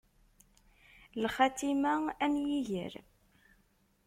Lxatima 1.21 1.93
am 2.25 2.33
yiger. 2.47 2.93